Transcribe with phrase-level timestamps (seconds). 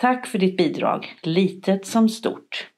[0.00, 2.70] Tack för ditt bidrag, litet som stort.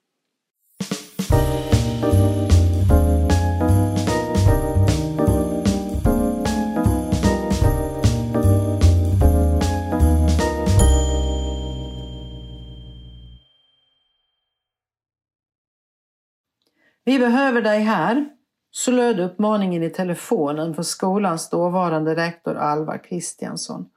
[17.04, 18.30] Vi behöver dig här,
[18.70, 23.88] så löd uppmaningen i telefonen för skolans dåvarande rektor Alvar Kristiansson.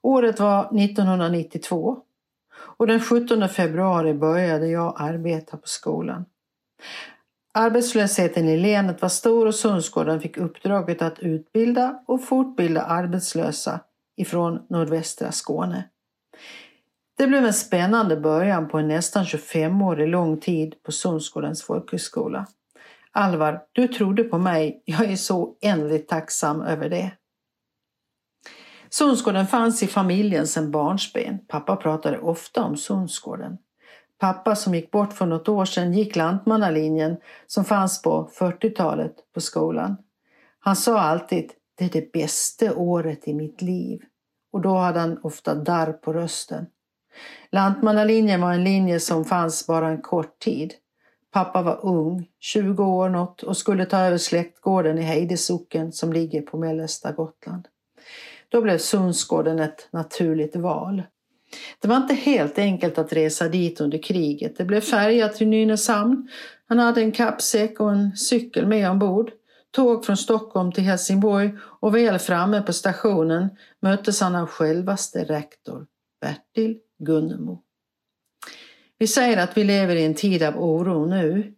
[0.00, 2.02] Året var 1992
[2.82, 6.24] och den 17 februari började jag arbeta på skolan.
[7.54, 13.80] Arbetslösheten i länet var stor och Sundsgården fick uppdraget att utbilda och fortbilda arbetslösa
[14.16, 15.88] ifrån nordvästra Skåne.
[17.18, 22.46] Det blev en spännande början på en nästan 25-årig lång tid på Sundsgårdens folkhögskola.
[23.12, 24.82] Alvar, du trodde på mig.
[24.84, 27.10] Jag är så oändligt tacksam över det.
[28.92, 31.38] Sundsgården fanns i familjen sedan barnsben.
[31.48, 33.58] Pappa pratade ofta om Sundsgården.
[34.18, 39.40] Pappa som gick bort för något år sedan gick Lantmannalinjen som fanns på 40-talet på
[39.40, 39.96] skolan.
[40.58, 44.00] Han sa alltid det är det bästa året i mitt liv.
[44.52, 46.66] Och då hade han ofta darr på rösten.
[47.50, 50.74] Lantmannalinjen var en linje som fanns bara en kort tid.
[51.30, 56.42] Pappa var ung, 20 år något och skulle ta över släktgården i Heidesocken som ligger
[56.42, 57.68] på mellersta Gotland.
[58.52, 61.02] Då blev Sundsgården ett naturligt val.
[61.80, 64.56] Det var inte helt enkelt att resa dit under kriget.
[64.56, 66.28] Det blev färja till Nynäshamn.
[66.68, 69.30] Han hade en kappsäck och en cykel med ombord.
[69.70, 71.50] Tåg från Stockholm till Helsingborg
[71.80, 73.48] och väl framme på stationen
[73.80, 75.86] möttes han av självaste rektor
[76.20, 77.62] Bertil Gunnemo.
[78.98, 81.54] Vi säger att vi lever i en tid av oro nu.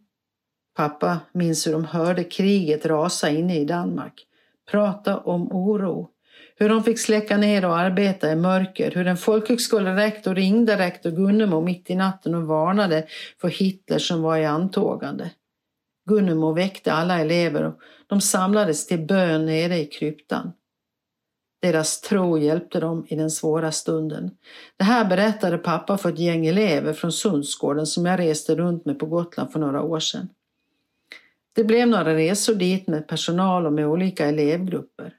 [0.77, 4.27] Pappa minns hur de hörde kriget rasa inne i Danmark.
[4.71, 6.11] Prata om oro.
[6.57, 8.91] Hur de fick släcka ner och arbeta i mörker.
[8.91, 13.07] Hur en folkhögskolerektor ringde rektor Gunnemo mitt i natten och varnade
[13.41, 15.31] för Hitler som var i antågande.
[16.09, 20.53] Gunnemo väckte alla elever och de samlades till bön nere i kryptan.
[21.63, 24.31] Deras tro hjälpte dem i den svåra stunden.
[24.77, 28.99] Det här berättade pappa för ett gäng elever från Sundsgården som jag reste runt med
[28.99, 30.29] på Gotland för några år sedan.
[31.55, 35.15] Det blev några resor dit med personal och med olika elevgrupper.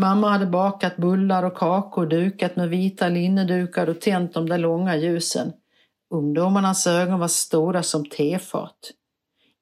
[0.00, 4.96] Mamma hade bakat bullar och kakor, dukat med vita linnedukar och tänt de där långa
[4.96, 5.52] ljusen.
[6.14, 8.78] Ungdomarnas ögon var stora som tefat.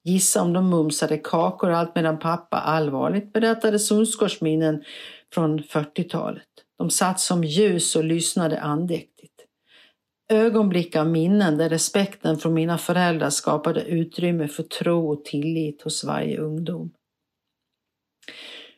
[0.04, 4.84] Gissa om de mumsade kakor allt medan pappa allvarligt berättade Sundsgårdsminnen
[5.34, 6.42] från 40-talet.
[6.78, 9.32] De satt som ljus och lyssnade andäktigt.
[10.28, 16.04] Ögonblick av minnen där respekten från mina föräldrar skapade utrymme för tro och tillit hos
[16.04, 16.90] varje ungdom.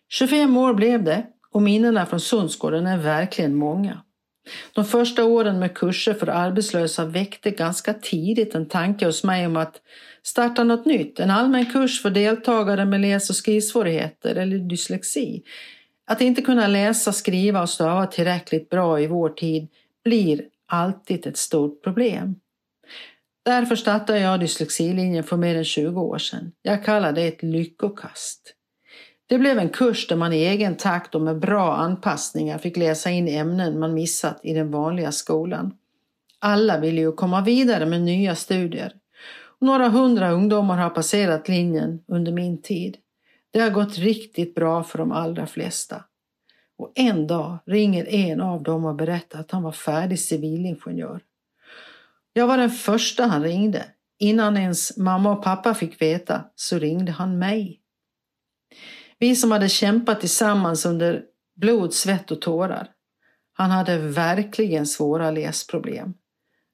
[0.08, 4.02] 25 år blev det och minnena från Sundsgården är verkligen många.
[4.72, 9.56] De första åren med kurser för arbetslösa väckte ganska tidigt en tanke hos mig om
[9.56, 9.80] att
[10.22, 15.42] starta något nytt, en allmän kurs för deltagare med läs och skrivsvårigheter eller dyslexi.
[16.06, 19.68] Att inte kunna läsa, skriva och stava tillräckligt bra i vår tid
[20.04, 22.34] blir alltid ett stort problem.
[23.44, 26.52] Därför startade jag dyslexilinjen för mer än 20 år sedan.
[26.62, 28.54] Jag kallar det ett lyckokast.
[29.28, 33.10] Det blev en kurs där man i egen takt och med bra anpassningar fick läsa
[33.10, 35.74] in ämnen man missat i den vanliga skolan.
[36.38, 38.92] Alla ville ju komma vidare med nya studier.
[39.58, 42.96] Några hundra ungdomar har passerat linjen under min tid.
[43.50, 46.04] Det har gått riktigt bra för de allra flesta.
[46.78, 51.20] Och en dag ringer en av dem och berättar att han var färdig civilingenjör.
[52.32, 53.84] Jag var den första han ringde.
[54.18, 57.80] Innan ens mamma och pappa fick veta så ringde han mig.
[59.18, 61.24] Vi som hade kämpat tillsammans under
[61.56, 62.90] blod, svett och tårar.
[63.52, 66.14] Han hade verkligen svåra läsproblem.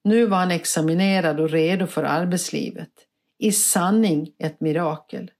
[0.04, 2.90] Nu var han examinerad och redo för arbetslivet.
[3.38, 5.30] I sanning ett mirakel.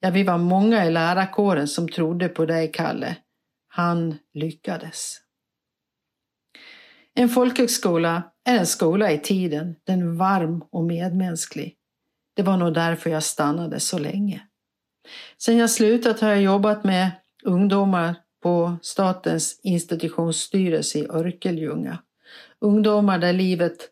[0.00, 3.16] Ja, vi var många i lärarkåren som trodde på dig, Kalle.
[3.68, 5.18] Han lyckades.
[7.14, 11.76] En folkhögskola är en skola i tiden, den varm och medmänsklig.
[12.34, 14.46] Det var nog därför jag stannade så länge.
[15.38, 17.10] Sen jag slutat har jag jobbat med
[17.44, 21.98] ungdomar på Statens institutionsstyrelse i Örkelljunga.
[22.58, 23.90] Ungdomar där livet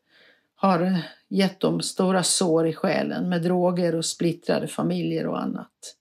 [0.55, 5.97] har gett dem stora sår i själen med droger och splittrade familjer och annat.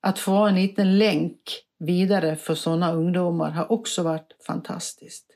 [0.00, 1.40] Att få vara en liten länk
[1.78, 5.33] vidare för sådana ungdomar har också varit fantastiskt.